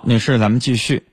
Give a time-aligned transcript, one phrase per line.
[0.00, 1.06] 好，女士，咱们继续。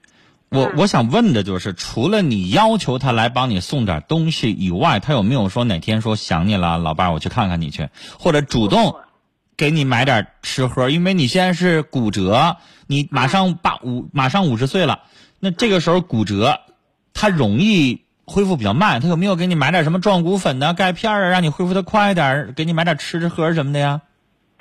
[0.49, 8.95] 我嗯我想问的就是，除了你要求他来帮你送点东西以外，他有没有说哪天说想你了，老伴儿，我去看看你去，或者主动
[9.57, 10.89] 给你买点吃喝？
[10.89, 12.55] 因为你现在是骨折，
[12.87, 15.01] 你马上八五马上五十岁了，
[15.41, 16.61] 那这个时候骨折，
[17.13, 19.01] 他容易恢复比较慢。
[19.01, 22.53] 他有没有给你买点什么壮骨粉呐、钙片啊，让你恢复的快点？
[22.55, 23.99] 给你买点吃吃喝什么的呀？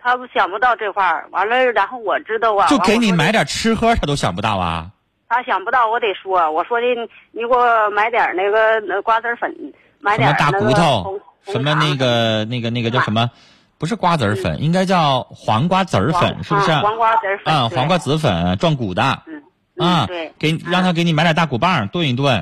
[0.06, 4.88] 他不想不到这块儿，完了，然后我知道啊，就给你买点吃喝，他都想不到啊。
[5.28, 6.86] 他想不到，我得说，我说的
[7.32, 9.52] 你给我买点那个那瓜子粉，
[9.98, 13.28] 买什么大骨头，什么那个那个那个叫什么？
[13.78, 16.70] 不是瓜子粉，应该叫黄瓜籽粉，是不是？
[16.70, 19.02] 啊黄瓜籽粉啊，黄瓜籽粉壮骨的。
[19.26, 19.42] 嗯
[19.74, 22.32] 嗯啊对，给让他给你买点大骨棒炖一炖，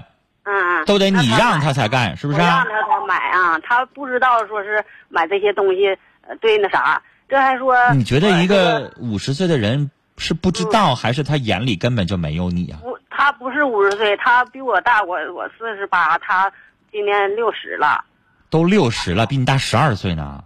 [0.45, 2.41] 嗯嗯，都得你让他才干，是不是？
[2.43, 2.65] 我让他？
[2.65, 5.89] 他才买啊，他不知道说是买这些东西，
[6.29, 12.79] 呃对那啥，这还说你觉得一个五十岁的人是不知道，还是他眼里根本就没有你啊？
[12.83, 16.53] 不，他不是五十岁，他比我大，我我四十八，他
[16.93, 18.05] 今年六十了。
[18.51, 20.45] 都六十了，比你大十二岁呢。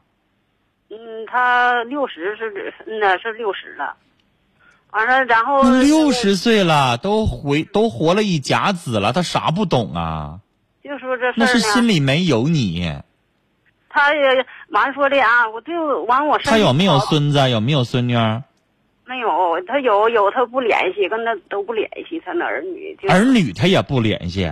[0.90, 3.94] 嗯，他六十是嗯呐是六十了，
[4.92, 10.40] 完了然后那六十岁了，都回都活了一甲子了，他啥不懂啊？
[10.82, 12.94] 就说这事那是，心里没有你。
[13.98, 17.50] 他也完说的啊，我对我完我身他有没有孙子？
[17.50, 18.42] 有没有孙女儿？
[19.04, 19.28] 没有，
[19.66, 24.44] 他有有他不联系，跟他都不联系，他那儿女就儿女他也不联系。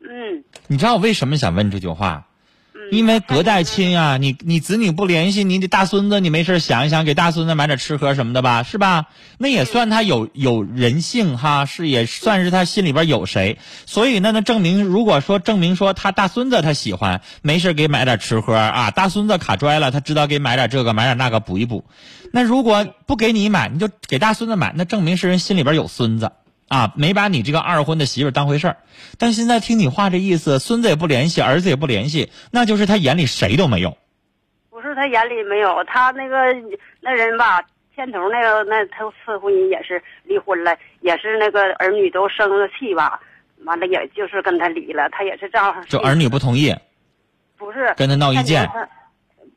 [0.00, 2.24] 嗯你知道我为什么想问这句话？
[2.90, 9.06] 嗯，因为隔代亲啊，你你子女不联系，你得大孙子，你没事想一想，给大孙子买点吃喝什么的吧，是吧？
[9.38, 13.58] 那也算他有有人性哈，是也算是他心里边有谁。
[13.86, 21.84] 所以那，那证明如果说证明说他大孙子他喜欢，没事给买点吃喝啊，大孙子卡拽了，他知道给买点这个买点那个补一补。
[22.32, 26.32] 那如果不给你买，你就给大孙子买，那证明是人心里边有孙子。
[26.68, 28.76] 啊，没把你这个二婚的媳妇儿当回事儿，
[29.18, 33.96] 但现在听你话这意思，孙子也不联系，儿子也不联系，那就是他眼里谁都没有。
[34.70, 36.36] 不是他眼里没有，他那个
[37.00, 37.62] 那人吧，
[37.94, 43.20] 牵头那个那他次婚姻也是离婚了，也是那个儿女都生了气吧，
[43.64, 45.84] 完了也就是跟他离了，他也是这样。
[45.88, 46.74] 就儿女不同意，
[47.56, 48.68] 不是跟他闹意见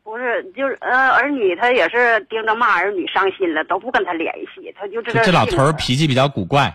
[0.03, 6.73] 不是，就是呃，儿女他也是盯着骂儿女伤心了，都不跟他联系，他就这个这这老头儿脾气比较古怪。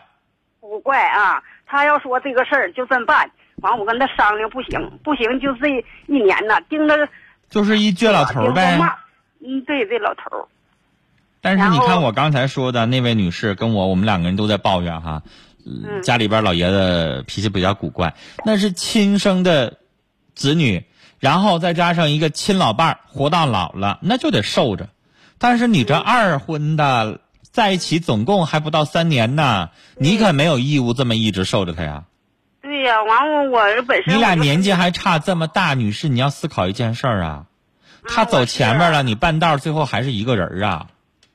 [0.62, 1.42] 古怪啊。
[1.66, 3.30] 他要说这个事儿就这么办，
[3.62, 5.68] 完我跟他商量，不行，不行，就这
[6.06, 7.08] 一年呐，盯着
[7.48, 8.78] 就是一倔老头儿呗。
[9.40, 10.44] 嗯，对，这老头儿。
[11.40, 15.22] 但是你看我刚才说的那位女士跟我，我们两个人都在抱怨哈，
[15.64, 18.14] 呃嗯家里边老爷子脾气比较古怪，
[18.44, 19.78] 那是亲生的
[20.34, 20.84] 子女，
[21.20, 24.90] 然后再加上一个亲老伴儿，活到老了，那就得受着。
[25.38, 27.20] 但是你这二婚的
[27.52, 32.04] 在一起总共还不到三年呢，你可没有义务这么一直受着他呀。
[32.62, 37.44] 对呀、完我我本身你俩年纪还差这么大，女士，你要思考一件事儿啊，
[38.08, 40.86] 他走前面了，你半道儿最后还是一个人儿啊，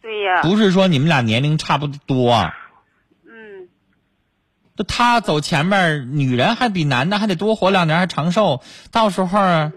[0.01, 2.49] 对呀、不是说你们俩年龄差不多。
[3.25, 3.67] 嗯，
[4.75, 8.61] 就他走前面，女人还比男的还得多活两年，还长寿。
[8.91, 9.71] 到时候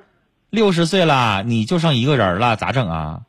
[0.48, 3.20] 六十岁了，你就剩一个人了，咋整啊？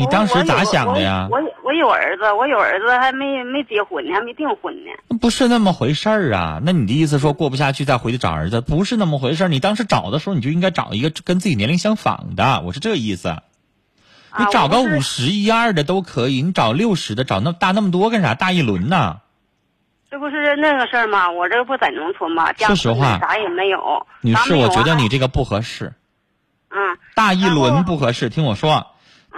[0.00, 1.28] 你当时咋想的呀？
[1.30, 4.90] 我我有我有儿子，我有儿子还没没结婚呢，还没订婚呢。
[5.20, 6.60] 不是那么回事儿啊！
[6.64, 9.48] 那你的意思说过不下去再回去找儿子，不是那么回事儿。
[9.48, 13.36] 你当时找的时候，你就应该找一个跟自己年龄相仿的，我是这意思。
[14.38, 18.34] 你找个五十一二的都可以，你找六十的，找那大那么多干啥？
[18.34, 19.18] 大一轮呢？
[20.10, 21.30] 这不是那个事儿吗？
[21.30, 22.52] 我这不在农村吗？
[22.54, 24.06] 说实话啥也没有。
[24.22, 25.92] 女士，我觉得你这个不合适。
[26.72, 26.78] 嗯
[27.16, 28.86] 大一轮不合适，听我说，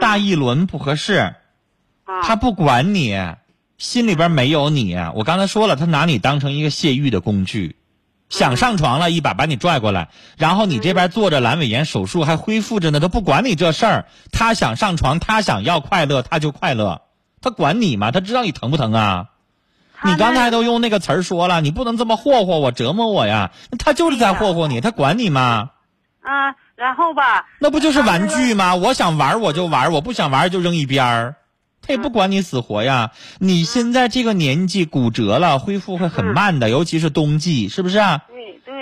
[0.00, 1.14] 大一轮不合适。
[1.14, 1.34] 啊
[2.22, 3.18] 他不管你，
[3.78, 4.96] 心里边没有你。
[5.14, 7.76] 我刚才说了，他拿你当成一个泄欲的工具，
[8.28, 14.06] 想上床了，一把把你拽过来，然后你这边做着阑尾炎手术还恢复着呢，他不管你这事儿。
[14.30, 17.02] 他想上床，他想要快乐，他就快乐，
[17.40, 18.10] 他管你吗？
[18.10, 19.28] 他知道你疼不疼啊？
[20.04, 23.52] 你刚才都用那个词儿说了，你不能这么霍霍我、折磨我呀。
[23.78, 25.70] 他就是在霍霍你，他管你吗？
[26.20, 28.74] 啊，然后吧，那不就是玩具吗？
[28.74, 31.36] 我想玩我就玩，我不想玩就扔一边儿，
[31.80, 33.12] 他也不管你死活呀。
[33.38, 38.22] 你现在这个年纪骨折了，恢复会很慢的，尤其是冬季，是不是啊？
[38.26, 38.74] 对对，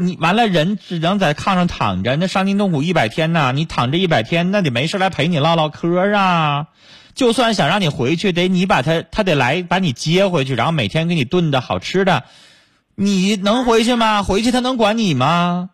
[0.00, 6.66] 嗯你完了，人只能在炕上躺着，那伤筋动骨一百天呐，你躺着一百天，那得没事来陪你唠唠嗑啊。
[7.14, 12.24] 就算想让你回去，得你把他，他得来把你接回去，然后每天给你炖的好吃的，
[12.96, 14.24] 你能回去吗？
[14.24, 15.70] 回去他能管你吗？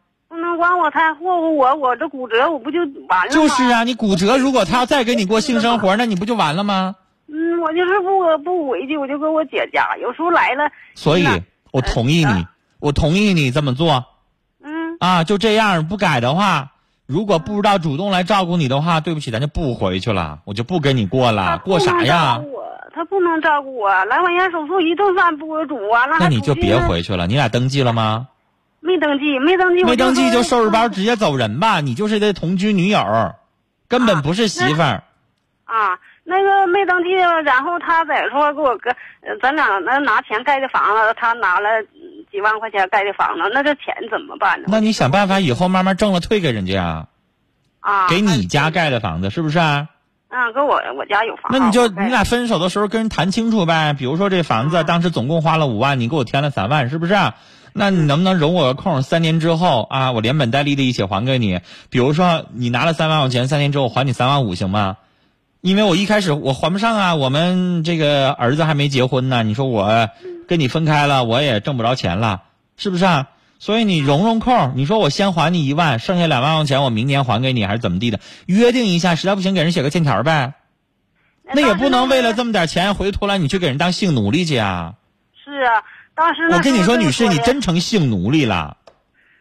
[0.60, 3.30] 不管我，他霍霍我，我这骨折我不就完了吗？
[3.30, 6.96] 就是啊，你骨折，如果他要再给你过性生活，那你不就完了吗？
[7.28, 9.96] 嗯，我就是不不回去，我就搁我姐家。
[10.02, 11.24] 有时候来了，所以
[11.72, 14.04] 我同意你啊，我同意你这么做
[14.62, 16.72] 嗯，啊，就这样不改的话。
[17.06, 22.38] 如果不知道主动来照顾你的话，对不起，咱就不回去了，我就不跟你过了，过啥呀
[22.92, 23.88] 他不能照顾我。
[23.90, 27.26] 阑尾炎手术一顿饭不给我煮，完了那你就别回去了。
[27.26, 28.26] 你俩登记了吗？
[28.80, 33.34] 没登记，没登记，没登记就收拾包直直接走人吧，你就是这同居女友，
[33.88, 35.04] 根本不是媳妇儿。
[35.64, 35.98] 啊。
[36.22, 37.10] 那个没登记，
[37.44, 38.90] 然后他在说给我个，
[39.22, 44.68] 呃咱俩那拿钱盖的房子，他拿了嗯几万块钱盖的房子，那这钱怎么办呢？
[44.68, 47.06] 那你想办法以后慢慢挣了退给人家啊，
[47.80, 49.88] 啊，给你家盖的房子是不是啊？
[50.28, 53.92] 啊，搁我我家有房，那你就你俩分手的时候跟人谈清楚呗。
[53.94, 57.34] 比如说这房子当时总共花了五万，你给我添了三万，是不是啊？
[57.72, 59.02] 那你能不能容我个空？
[59.02, 61.60] 三年之后啊，我连本带利的一起还给你。
[61.88, 64.96] 比如说你拿了三万块钱，三年之后还你三万五，行吗？
[65.60, 69.42] 因为我一开始我还不上啊，我们这个儿子还没结婚呢。
[69.42, 70.08] 你说我
[70.48, 72.42] 跟你分开了，我也挣不着钱了，
[72.76, 73.28] 是不是啊？
[73.58, 78.18] 所以你容容空，你说我先还你一万，剩下两万块钱我明年还给你，还是怎么地的？
[78.46, 80.54] 约定一下，实在不行给人写个欠条呗。
[81.52, 84.94] 那也不能为了这么么点钱，回头来你去给人当性奴隶去啊！
[85.44, 85.82] 是啊，
[86.20, 88.76] 当时我跟你说，女士，你真成性奴隶了。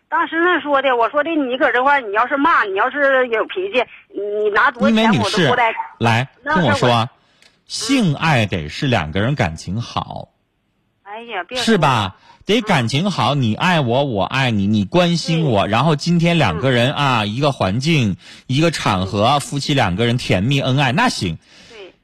[0.07, 3.83] 当时那说的，我说的你搁这块儿，你要是骂，你要是有脾气，
[4.15, 7.09] 你拿多少钱我都不带。，来听我说，
[7.65, 10.29] 性爱得是两个人感情好，
[11.03, 12.15] 哎呀，别是吧？
[12.45, 18.15] 得感情好，你爱我，我爱你，你关心我，然后今天两个人啊，一个环境，
[18.47, 21.37] 一个场合，夫妻两个人甜蜜恩爱，那行。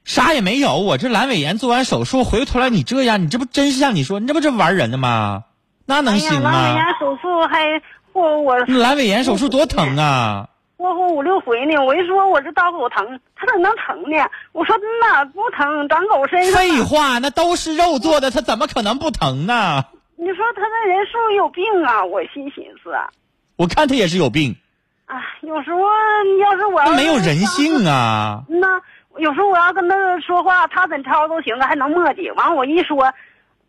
[0.05, 5.43] 啥也没有，我这阑尾炎做完手术，回头来你这样，你这不真是像你说，你这不是玩人的吗？
[5.87, 6.75] 那能行吗，阑尾？
[6.75, 7.81] 炎手术还
[8.13, 10.47] 霍我那阑尾炎手术多疼啊！
[10.77, 11.75] 霍霍五六回呢。
[11.83, 14.17] 我一说我这刀口疼，他怎么能疼呢？
[14.51, 16.53] 我说那，不疼，长狗身上。
[16.53, 19.83] 废话，那都是肉做的，他怎么可能不疼呢？
[20.17, 22.05] 你说他那人是不是有病啊？
[22.05, 23.09] 我心寻思啊，
[23.55, 24.55] 我看他也是有病，
[25.05, 25.79] 啊，有时候
[26.41, 28.43] 要是我他没有人性啊！
[28.49, 28.67] 嗯呐，
[29.17, 32.33] 有时候我要跟他说话，他怎吵都行啊，还能磨叽。
[32.35, 33.03] 完我一说，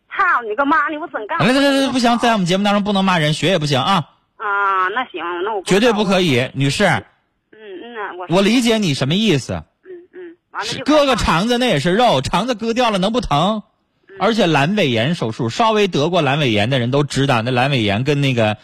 [0.09, 1.39] 操你个妈你我怎干？
[1.39, 6.49] 来来来来，不行，在我们节目当中不能骂人，学也不行啊，啊，那行，那我绝对不可以。
[6.53, 9.53] 女士，嗯嗯呐，我我理解你什么意思。
[9.53, 13.63] 嗯嗯，完了就割个肠子那也是肉，肠子割掉了能不疼？
[14.19, 18.57] 而且阑尾炎手术，稍微得过阑尾炎的人都知道，那阑尾炎跟那个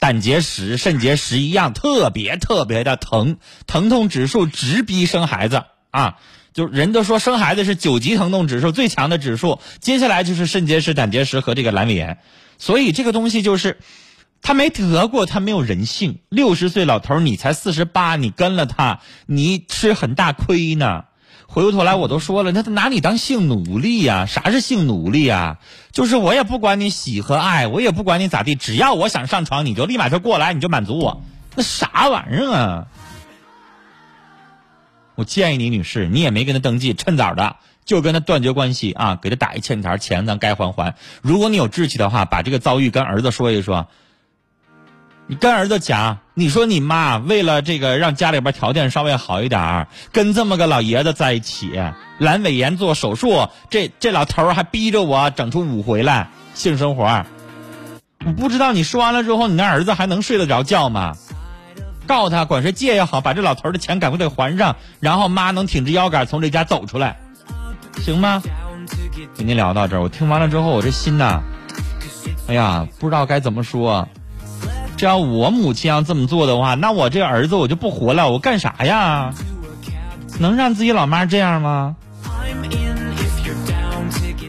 [0.00, 3.38] 胆结石、肾结石一样，特别特别的疼，
[3.68, 5.62] 疼痛指数直逼生孩子
[5.96, 6.16] 啊！
[6.52, 12.18] 就人都说生孩子是九级疼痛指数最强的指数，接下来就是肾结石、胆结石和这个阑尾炎，
[12.58, 13.78] 所以这个东西就是。
[14.42, 16.18] 他没得过，他没有人性。
[16.28, 21.04] 六十岁老头，你才四十八，你跟了他，你吃很大亏呢。
[21.48, 25.58] 回过头来，我都说了，那他拿你当性奴隶呀、啥是性奴隶呀、
[25.90, 31.22] 就是我也不管你喜和爱，我也不管你咋地，只要我想上床，你就立马就过来，你就满足我。
[31.56, 32.86] 那啥玩意儿啊？
[35.16, 40.94] 我建议你，女士，你也没跟他登记，趁早的就跟他断绝关系啊，给他打一欠条，钱咱该还还。
[41.22, 43.88] 如果你有志气的话，把这个遭遇跟儿子说一说。
[45.28, 51.72] 你跟儿子讲，你说你妈为了这个让家里边条件稍微好一点，跟这么个老爷子在一起，
[52.20, 57.26] 阑尾炎做手术，这这老头还逼着我整出五回来性生活。
[58.24, 61.16] 我不知道你说完了之后，你那儿子还能睡得着觉吗？
[62.06, 67.18] 告他管谁借也好，把这老头的钱赶快给还上，然后妈能挺直腰杆从这家走出来，
[68.02, 68.42] 行吗？
[69.36, 71.42] 跟您聊到这儿，我听完了之后，我这心呐，
[72.48, 74.08] 哎呀，不知道该怎么说。
[74.96, 79.34] 这要我母亲要这么做的话，那我这儿子我就不活了，我干啥呀？
[80.38, 81.96] 能让自己老妈这样吗？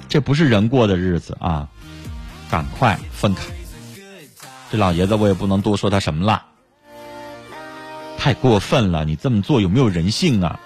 [0.07, 1.67] 这不是人过的日子啊！
[2.49, 3.41] 赶快分开。
[4.71, 6.43] 这老爷子我也不能多说他什么了，
[8.17, 9.05] 太过分了！
[9.05, 10.59] 你这么做有没有人性啊？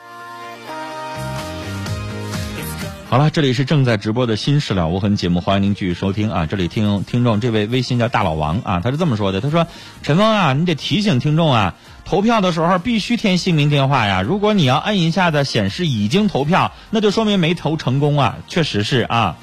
[3.10, 6.46] 好了，这里是正在直播的《新事了无痕》节目，欢迎您继续收听啊！
[6.46, 9.68] 这里听听众，这位微信叫大老王啊，他是这么说的：他说，
[10.02, 14.22] 陈峰啊，你得提醒听众啊，投票的时候必须填姓名电话呀。
[14.22, 19.36] 如果你要摁一下子显示已经投票，那就说明没投成功啊，确实是啊。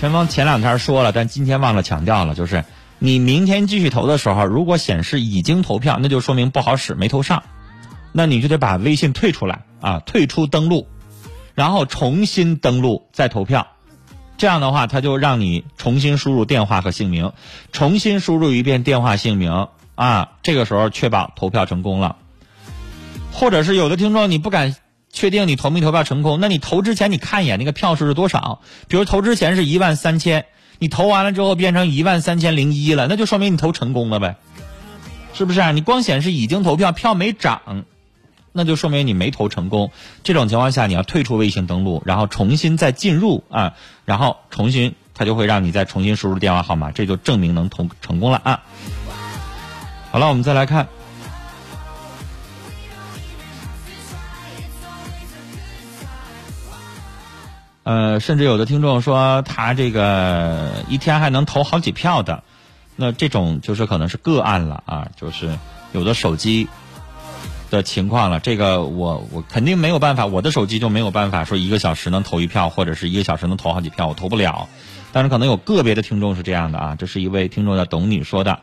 [0.00, 2.64] 陈峰前两天说了，但今天忘了强调了，就是
[3.04, 7.42] 你明天继续投的时候，如果显示已经投票，那就说明不好使，没投上，
[8.12, 10.88] 那你就得把微信退出来啊，退出登录。
[11.54, 13.66] 然后重新登录再投票，
[14.38, 17.32] 这样的话，他就让你重新输入电话和姓名，
[17.72, 22.16] 重新输入一遍电话姓名啊，这个时候确保投票成功了。
[23.32, 24.74] 或者是有的听众你不敢
[25.14, 28.60] 确定你投没投票成功，那你投之前你看一眼那个票数是多少？
[28.88, 30.44] 比如投之前是一万三千，
[30.80, 34.34] 你投完了之后变成一万三千零一了，那就说明你投成功了呗，
[35.32, 35.70] 是不是啊？
[35.70, 37.84] 你光显示已经投票，票没涨，
[38.52, 39.92] 那就说明你没投成功。
[40.24, 48.62] 这种情况下，你要退出微信登录，然后重新再进入啊，然后重新它就会让你再重新输入电话号码，这就证明能投成功了啊。
[50.10, 50.88] 好了，我们再来看。
[57.84, 62.42] 呃，甚至有的听众说他这个一天还能投好几票的，
[62.96, 65.58] 那这种就是可能是个案了啊，就是
[65.92, 66.66] 有的手机
[67.70, 68.40] 的情况了。
[68.40, 74.66] 这个我我肯定没有办法，我的手机就没有办法说一个小时能投一票，或者是一个小时能投好几票，我投不了。
[75.12, 78.60] 但是可能有个别的听众是这样的啊，这是一位听众的董女说的。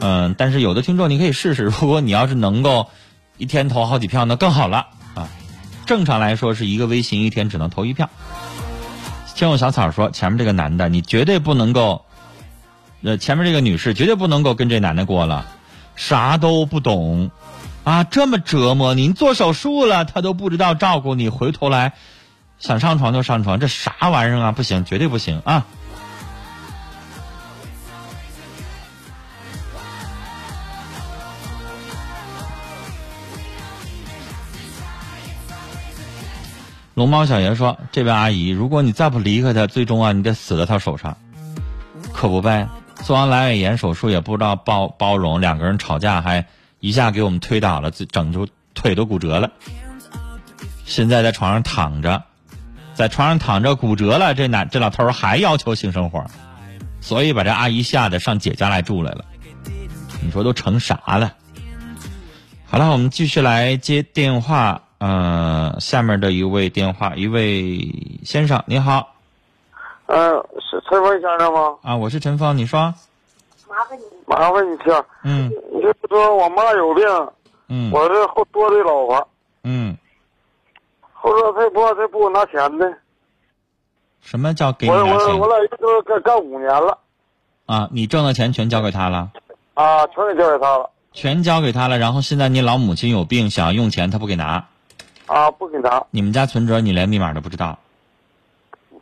[0.00, 2.90] 嗯，但是有的听众你可以试试，如果你要是能够
[3.38, 4.88] 一天投好几票，那更好了。
[5.86, 8.10] 正常来说是一个微信一天只能投一票。
[9.34, 12.04] 听我小草说，前面这个男的你绝对不能够，
[13.02, 15.46] 呃，前面这个女士绝对不能够跟这男的过了，
[15.94, 17.30] 啥都不懂，
[17.84, 21.92] 啊，这么折磨您做手术了他都不知道照顾你，回头来
[22.58, 24.52] 想上床就上床，这啥玩意儿啊？
[24.52, 25.66] 不行，绝对不行啊！
[36.96, 41.18] 龙猫小爷说：“这位阿姨，如果你再不离开他，最终啊，你得死在他手上，
[42.14, 42.68] 可不呗？
[43.04, 46.46] 做完阑尾炎手术也不知道包包容，两个人吵架还
[46.80, 49.50] 一下给我们推倒了，整出腿都骨折了。
[50.86, 52.22] 现在在床上躺着，
[52.94, 56.24] 在床上躺着骨折了，这男这老头还要求性生活，
[57.02, 59.26] 所以把这阿姨吓得上姐家来住来了。
[60.22, 61.34] 你说都成啥了？
[62.64, 67.78] 好了，我们继续来接电话。”嗯，下面的一位电话，一位
[68.24, 69.14] 先生，你好。
[70.06, 71.76] 嗯，是陈峰先生吗？
[71.82, 72.94] 啊，我是陈峰，你说。
[73.68, 75.04] 麻烦你，麻烦你听。
[75.22, 75.50] 嗯。
[75.74, 77.04] 你就说我妈有病。
[77.68, 77.90] 嗯。
[77.92, 79.28] 我是后多的老婆。
[79.64, 79.94] 嗯。
[81.12, 82.86] 后说他不他不给我拿钱呢。
[84.22, 85.12] 什么叫给你拿钱？
[85.12, 86.96] 我我我俩都干干五年了。
[87.66, 89.30] 啊，你挣的钱全交给他了。
[89.74, 90.88] 啊，全给交给他了。
[91.12, 94.68] 全交给他了，然后现在你老母亲有病，想要用钱，他不给拿。
[95.26, 96.04] 啊，不给拿！
[96.10, 97.78] 你们家存折你连密码都不知道？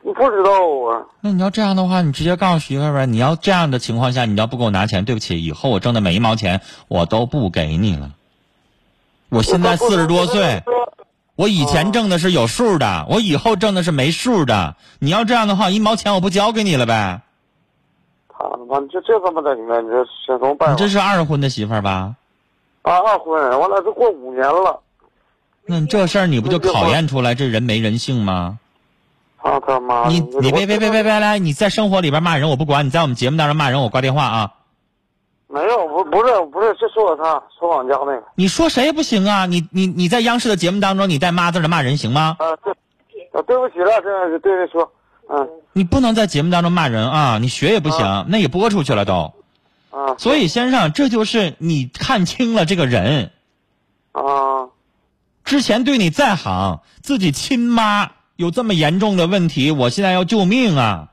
[0.02, 1.06] 你不知道啊？
[1.20, 3.06] 那你要这样的话，你直接告诉媳妇儿呗。
[3.06, 8.10] 你要这样的情况下，你要不给我拿钱，对不起，以后我挣的每一毛钱我都不给你了。
[9.30, 10.62] 我现在四十多岁，
[11.36, 14.76] 我以前挣的是有数的，我以后挣的是没数的。
[14.98, 17.22] 你要这样的话，一毛钱我不交给你了呗？
[18.28, 19.80] 他妈，这这怎么整呢？
[19.80, 20.72] 你这这怎么办？
[20.72, 22.14] 你这是二婚的媳妇儿吧？
[22.82, 24.78] 啊，二婚，我俩都过五年了。
[25.66, 28.58] 那这事儿你不就考验出来这人没人性吗？
[29.38, 30.08] 啊他妈！
[30.08, 31.38] 你你别别别别别来！
[31.38, 34.54] 你在生活里边骂人我不管，你在我们节目当中骂人我挂电话啊！
[35.48, 38.24] 没有，不不是不是，是说他说俺家那个。
[38.36, 39.44] 你说谁不行啊？
[39.44, 42.36] 你你你在央视的节目当中你带妈字的骂人行吗？
[42.38, 42.72] 啊对，
[43.32, 44.90] 啊对不起了，这是对对说，
[45.28, 45.46] 嗯。
[45.74, 47.36] 你不能在节目当中骂人啊！
[47.38, 49.34] 你学也不行，那也播出去了都。
[49.90, 50.16] 啊。
[50.16, 53.30] 所以先生，这就是你看清了这个人。
[54.12, 54.22] 啊。
[55.44, 61.08] 之前对你再好，自己亲妈有这么严重的问题，我现在要救命啊！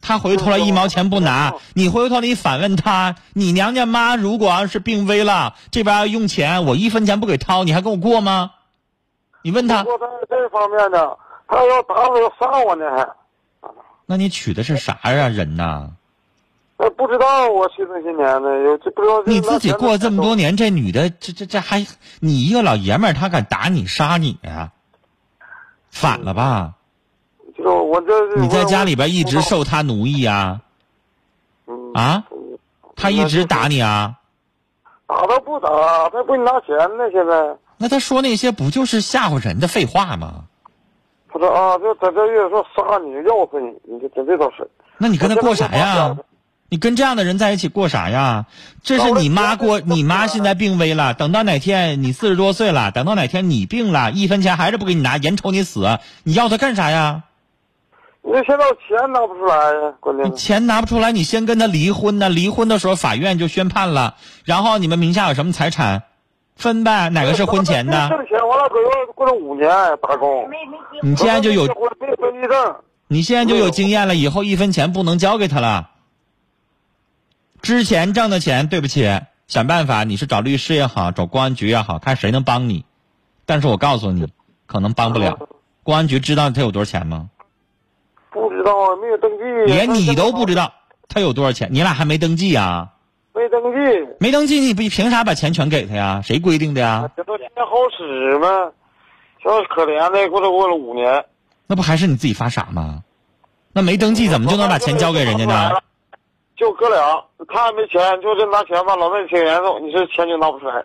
[0.00, 8.52] 他回头来一毛钱不拿，你回头你反问他，你娘家妈如果要是病危了，这边要用钱，我一分钱不给掏，你还跟我过吗？
[9.42, 9.82] 你问他。
[9.82, 13.08] 过他这方面的，他要打我要杀我呢还。
[14.06, 15.92] 那你娶的是啥呀人呐？
[16.76, 19.22] 呃，不知道我去那些年呢，有这不知道。
[19.26, 21.86] 你自己过这么多年，这女的，这这这还
[22.20, 24.72] 你一个老爷们儿，她敢打你杀你啊？
[25.90, 26.74] 反了吧？
[27.56, 28.36] 就我这。
[28.36, 30.60] 你在家里边一直受她奴役啊？
[31.94, 32.24] 啊？
[32.96, 34.16] 她一直打你啊？
[35.06, 35.68] 打倒不打，
[36.10, 37.08] 她不给你拿钱呢。
[37.12, 37.56] 现在。
[37.78, 40.44] 那她说那些不就是吓唬人的废话吗？
[41.32, 44.68] 他说啊，就在这月说杀你，要死你，你就这这倒是。
[44.98, 46.16] 那你跟他过啥呀？
[46.74, 48.46] 你跟这样的人在一起过啥呀？
[48.82, 51.14] 这是你妈过，你妈现在病危了。
[51.14, 57.22] 等到哪天你四十多岁了，等到哪天你病了，一分钱还是不给你拿，眼瞅你死，你要他干啥呀？
[58.22, 60.26] 你现在钱拿不出来呀，关键。
[60.26, 62.28] 你钱拿不出来，你先跟他离婚呢。
[62.28, 66.02] 离婚的时候法院就宣判了，然后你们名下有什么财产，
[66.56, 67.08] 分呗。
[67.08, 68.08] 哪个是婚前的？
[68.08, 69.70] 挣钱完了，搁这过了五年
[70.02, 70.50] 打工。
[71.02, 71.66] 你现在就有。
[71.66, 72.74] 没分离证。
[73.06, 75.90] 你现在就有经验了，以后一分钱不能交给他了。
[77.64, 79.10] 之前挣的钱，对不起，
[79.48, 82.84] 想办法，你是找律师也好，找公安局也好，看谁能帮你。
[83.46, 84.28] 但是我告诉你，
[84.66, 85.48] 可能帮不了。
[85.82, 87.30] 公安局知道他有多少钱吗？
[88.30, 89.44] 不知道啊，没有登记。
[89.64, 90.74] 连你都不知道
[91.08, 92.90] 他有多少钱，你俩还没登记啊？
[93.32, 94.08] 没登记。
[94.20, 96.20] 没登记，你不凭啥把钱全给他呀？
[96.22, 97.10] 谁规定的呀？
[97.16, 98.70] 这都钱好使吗？
[99.42, 101.24] 这可怜的，过了过了五年。
[101.66, 103.02] 那不还是你自己发傻吗？
[103.72, 105.70] 那没登记怎么就能把钱交给人家呢？
[106.56, 110.84] 就哥俩，他也没钱，就这拿钱吧，老妹挺严重，你这钱就拿不出来。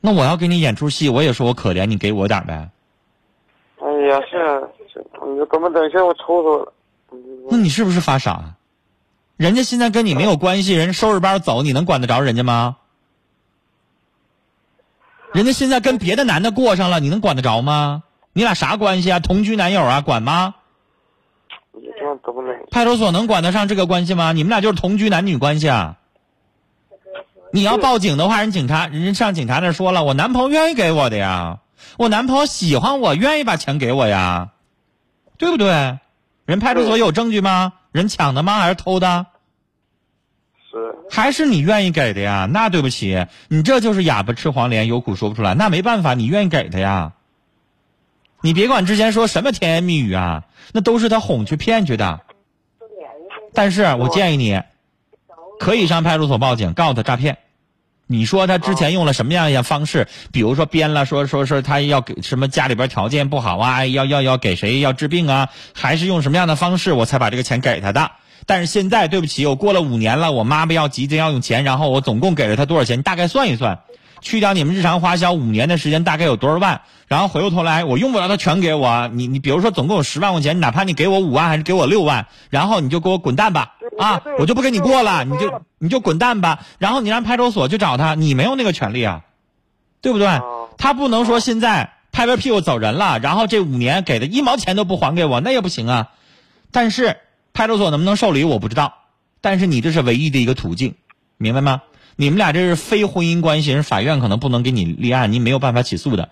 [0.00, 2.68] 那我要给你演出戏，我也说我可怜，你给我点呗。
[3.80, 4.38] 哎呀，是
[4.92, 6.72] 是，你就根本等一下我抽抽了。
[7.50, 8.54] 那你是不是发傻？
[9.36, 12.76] 人家现在跟你没有关系，人家收拾包走，你能管得着人家吗？
[15.32, 18.02] 人家现在跟别的男的过上了，你能管得着吗？
[18.32, 19.18] 你俩啥关系啊？
[19.20, 20.00] 同居男友啊？
[20.00, 20.54] 管吗？
[22.70, 24.32] 派出所能管得上这个关系吗？
[24.32, 25.96] 你们俩就是同居男女关系啊！
[27.52, 31.58] 你要报警的话，人警察人家上警察那说了，我男朋友愿意给我的呀，
[31.98, 34.52] 我男朋友喜欢我，愿意把钱给我呀，
[35.36, 35.98] 对不对？
[36.46, 37.74] 人派出所有证据吗？
[37.92, 38.58] 人抢的吗？
[38.58, 39.26] 还是偷的？
[40.70, 42.48] 是还是你愿意给的呀？
[42.50, 45.54] 那对不起，你这就是哑巴吃黄连，有苦说不出来。
[45.54, 47.12] 那没办法，你愿意给他呀。
[48.40, 52.20] 你别管之前说什么甜言蜜语啊，那都是他哄去骗去的。
[53.54, 54.60] 但是我建议你，
[55.58, 57.38] 可以上派出所报警，告诉他诈骗。
[58.06, 60.06] 你说他之前用了什么样一些方式？
[60.32, 68.10] 比如说编了说说说他要给什么家里边条件不好啊，要要要给谁要治病啊，还是用什么样的方式我才把这个钱给他的？
[68.44, 72.98] 但是现在对不起，我过了五年了，我妈妈要急着要用钱，然后我总共给了他多少钱？
[72.98, 73.78] 你大概算一算。
[74.22, 76.80] 去掉你们日常花销，五年的时间大概有多少万？
[77.08, 79.10] 然后回过头来，我用不了他全给我。
[79.12, 84.22] 你你比如说总共有十万块钱，哪怕你给我五万还是给我六万，然后你就给我滚蛋吧啊！
[84.38, 86.64] 我就不跟你过了，你就你就滚蛋吧。
[86.78, 89.24] 然后你让派出所去找他，你没有那个权利啊，
[90.00, 90.40] 对不对？
[90.78, 96.08] 他不能说现在拍拍屁股走人了，然后这五年给的一毛钱都不还给我，那也不行啊。
[96.70, 97.18] 但是
[97.52, 98.94] 派出所能不能受理我不知道，
[99.42, 100.94] 但是你这是唯一的一个途径，
[101.36, 101.82] 明白吗？
[102.16, 106.30] 你们俩这是非婚姻关系，人法院可能不能给你立案，你没有办法起诉的。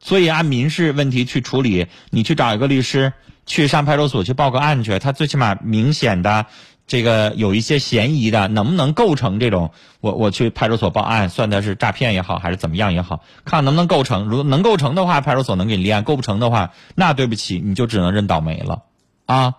[0.00, 3.14] 所以按民事问题去处理，你去找一个律师，
[3.46, 4.98] 去上派出所去报个案去。
[4.98, 6.44] 他最起码明显的
[6.86, 9.70] 这个有一些嫌疑的，能不能构成这种？
[10.00, 14.26] 我我去派出所报案，算的是诈骗也好，还是怎么样也好，看能不能构成。
[14.26, 18.82] 如果能构成的话，派出所能给你立案；构不成的话，那对不起，你就只能认倒霉了。
[19.24, 19.54] 啊，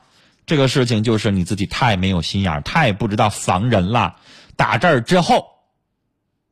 [0.46, 4.18] 这个事情就是你自己太没有心眼，太不知道防人了。
[4.56, 5.48] 打这儿之后，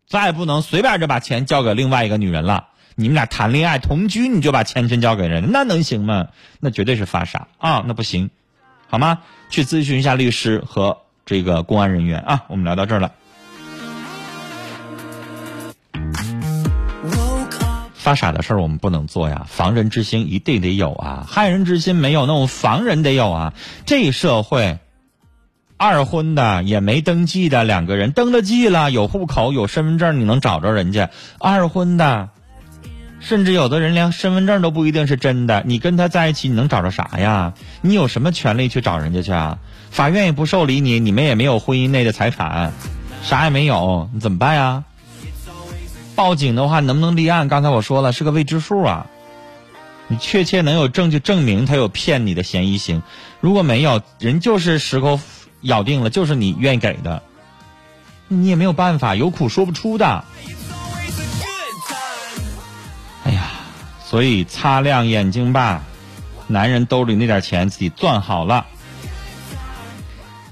[0.07, 2.67] 再不能随便就把钱交给另外一个女人了。
[2.95, 6.27] 你们俩谈恋爱同居，你就把钱全交给人，那能行吗？
[6.59, 7.83] 那绝对是发傻啊！
[7.87, 8.29] 那不行，
[8.87, 9.19] 好吗？
[9.49, 12.43] 去咨询一下律师和这个公安人员啊。
[12.49, 13.11] 我们聊到这儿了。
[17.95, 23.53] 发傻的事儿我们不能做呀，防人之心一定得有啊，害人之心没有，那种防人得有啊。
[23.87, 24.77] 这社会。
[25.83, 31.09] 二婚的也没登记的两个人登了记了，有户口有身份证，你能找着人家。
[31.39, 32.29] 二婚的，
[33.19, 37.53] 甚至有的人连身份证都不一定是真的，你跟他在一起，你能找着啥呀？
[37.81, 39.57] 你有什么权利去找人家去啊？
[39.91, 42.71] 法院也不受理你，你们也没有婚姻内的财产，
[43.21, 44.85] 啥也没有，你怎么办呀？
[46.15, 47.49] 报警的话能不能立案？
[47.49, 49.07] 刚才我说了是个未知数啊。
[50.07, 53.03] 你确切能有证据证明他有骗你的嫌疑行？
[53.41, 55.19] 如果没有人就是矢口。
[55.63, 57.21] 咬定了就是你愿意给的，
[58.27, 60.23] 你也没有办法，有苦说不出的。
[63.25, 63.49] 哎呀，
[63.99, 65.81] 所以擦亮眼睛吧，
[66.47, 68.65] 男人兜里那点钱自己攥好了。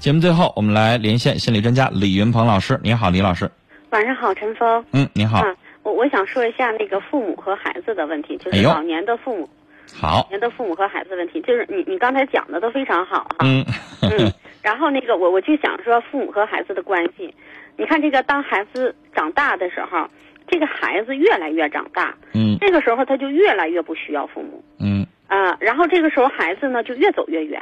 [0.00, 2.80] 节目最后，我们来连线心理专家李云鹏老师。
[2.82, 3.50] 你好，李老师。
[3.90, 4.84] 晚上好，陈峰。
[4.90, 5.44] 嗯，你好。
[5.82, 9.48] 我我想说一下那个父母和孩子的问题，就是老年的父母。
[9.94, 10.26] 好。
[10.30, 13.36] 年的父母和孩子问题，就是你你刚才讲的都非常好哈。
[13.40, 13.64] 嗯。
[14.00, 14.32] 嗯。
[14.62, 17.34] 然后那个我我就想说父母和孩子的关系，
[17.76, 20.08] 你看这个当孩子长大的时候，
[20.46, 27.60] 这个孩子越来越长大，嗯，这个时候他就越来越不需要父母，嗯，啊，然后这个时候孩子呢就越走越远，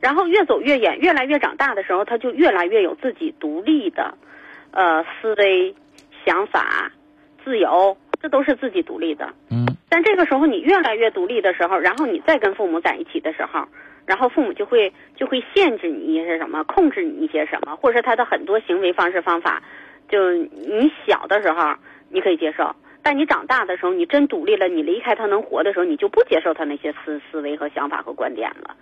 [0.00, 4.14] 然后越走越远，越来越长大的时候，他就越来越有自己独立的，
[4.72, 5.74] 呃，思维、
[6.26, 6.92] 想法、
[7.42, 13.66] 自由，这都是自己独立的，嗯，但这个时候你越来越独立的时候，然后你再跟父母在一起的时候。
[14.08, 19.62] 然后父母就会就会限制你一些什么，控制你一些什么，或者他的很多行为方式方法，
[20.08, 21.74] 就你小的时候
[22.08, 28.74] 你可以接受，但你长大的时候，你真独立了，你离开他能活的时候，你就不接受他那些思思维和想法和观点了。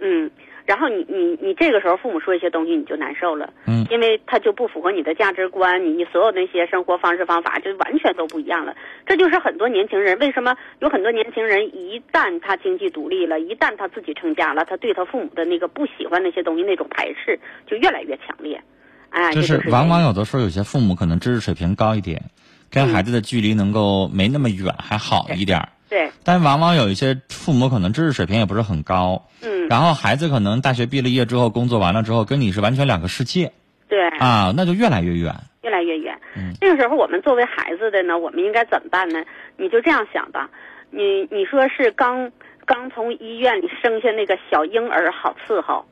[0.00, 0.30] 嗯，
[0.66, 8.74] 然后你你你这个时候父母说一些东西你就难受了，嗯因为他就不符合你的价值观，你你所有那些生活方式方法就完全都不一样了。
[9.06, 18.62] 这就是很多年轻人为什么有很多年轻人一旦他经济独立了，一旦他自己成家了，他对他父母的那个不喜欢那些东西那种排斥就越来越强烈，
[19.10, 22.22] 哎，就是往往有的时候有些父母可能知识水平高一点，
[22.70, 25.68] 跟孩子的距离能够没那么远，还好一点儿。
[25.90, 33.52] 对，但往往有一些父母可能知识水平也不是很高，嗯，然后孩子可能大学毕了业之后，工作完了之后，跟你是完全两个世界。
[33.88, 35.34] 对，啊，那就越来越远。
[35.62, 36.16] 越来越远。
[36.36, 36.54] 嗯。
[36.60, 39.22] 这个时候，我们作为孩子的呢，我们应该怎么办呢？
[39.56, 40.48] 你就这样想吧，
[40.90, 42.30] 你你说是刚
[42.64, 45.84] 刚从医院里生下那个小婴儿好伺候，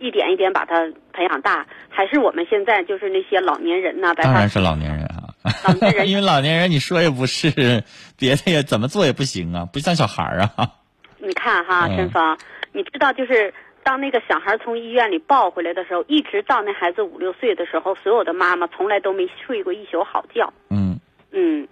[0.00, 5.04] 一点一点把他培养大，还是我们现在就是那些老年人呐、把他当然是老年人。
[5.04, 5.15] 啊，
[5.64, 7.84] 老年人因为老年人你说也不是，
[8.18, 10.70] 别的也怎么做也不行啊，不像小孩儿啊。
[11.18, 12.38] 你看哈，嗯申芳，
[12.72, 13.54] 你知道就是。
[13.86, 20.44] 当那个小孩从医院里抱回来的时候，一直到那孩子五六岁的时候，所有的妈妈从来都没睡过一宿好觉。
[20.70, 20.98] 嗯
[21.30, 21.68] 嗯，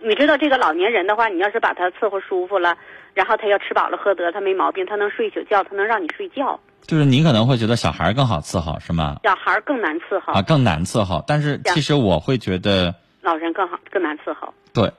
[0.00, 2.78] 你知道这个老年人的话，你要是把他伺候舒服了，
[3.18, 6.56] 然后他要吃饱了喝得，他没毛病，他能睡一宿觉，他能让你睡觉。
[6.86, 9.16] 就是你可能会觉得小孩儿更好伺候，是吗？
[9.24, 11.24] 小孩儿更难伺候，啊，更难伺候。
[11.26, 14.52] 但是其实我会觉得，老人更好更难伺候。
[14.72, 14.92] 对，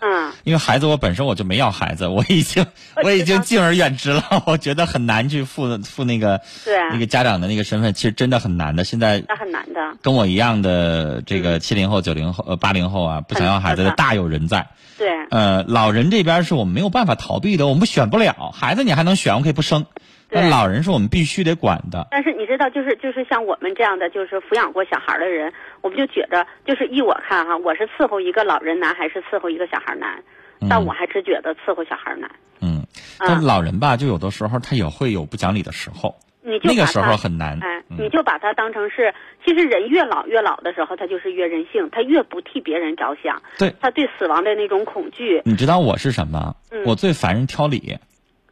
[0.00, 2.64] 嗯， 因为孩子我本身我就没要孩子，我已经
[3.02, 8.84] 我已经敬而远之了， 我觉得很难去负负那个对，那个家长的那个身份，其实真的很难的。
[8.84, 9.80] 现在那很难的。
[10.02, 14.68] 跟我一样的这个七零后、九零后、呃八零后啊，不想要孩子的大有人在。
[14.96, 18.52] 对，呃，老人这边是我们没有办法逃避的，我们选不了。
[18.54, 19.86] 孩子你还能选，我可以不生。
[20.34, 22.08] 对那老人是我们必须得管的。
[22.10, 30.22] 但是你知道，就是就是像我们这样的，就是抚养过小孩的人，我们就觉着，就是依我看哈，我是伺候一个老人难，还是伺候一个小孩难？
[30.68, 32.30] 但我还是觉得伺候小孩难。
[32.60, 32.86] 嗯，
[33.18, 37.58] 但嗯，老人吧，就有的时候他也会有不讲理的时候，你就那个时候很难。
[37.62, 39.12] 哎，嗯你就把他当成是，
[39.44, 46.56] 其实人越老越老的时候，他就是越任性，他越不替别人着想，对，他对死亡的那种恐惧，你知道我是什么？
[46.70, 47.98] 嗯我最烦人挑理。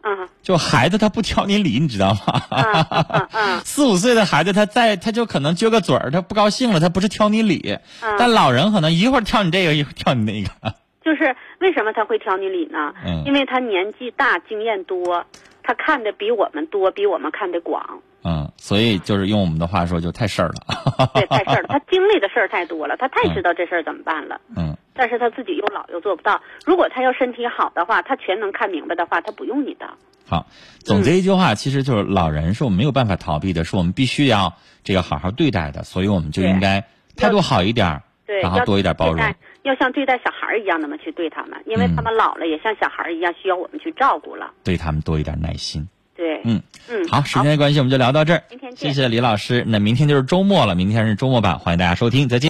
[0.05, 2.43] 嗯就孩子他不挑你理，你知道吗？
[2.51, 10.75] 嗯嗯嗯四五岁的孩子，他在他就可能撅个嘴儿，他不高兴了，他不是挑你理，嗯，但老人可能一会儿挑你这个，一会儿挑你那个。
[11.05, 12.93] 就是为什么他会挑你理呢？
[13.05, 15.25] 嗯因为他年纪大，经验多，
[15.63, 21.11] 他看的比我们多，比我们看的广，嗯，所以就是用我们的话说，就太事儿了。
[21.15, 24.41] 对，太事儿了，他经历的事儿太多了，他太知道这事儿怎么办了。
[24.57, 26.41] 嗯，但是他自己又老又做不到。
[26.65, 29.89] 如果他要身体好的话，他全能看明白的话，他不用你的。
[30.27, 30.47] 好，
[30.81, 36.85] 总结一句话，其实就是老人是我们没有办法逃避的，是我们必须要这个好好对待的，所以我们就应该
[37.17, 38.03] 态度好一点
[38.41, 39.35] 然后多一点包容。
[39.63, 44.53] 要像对待小孩儿一样那么去对他们，因为嗯他们老了也像小孩儿一样需要我们去照顾了。
[44.65, 45.87] 对他们多一点耐心。
[46.15, 48.43] 对，嗯嗯，好，时间的关系，我们就聊到这儿。
[48.51, 49.65] 明天见谢谢李老师。
[49.67, 52.41] 那明天就是周末了，明天是周末版，欢迎大家收听，再见。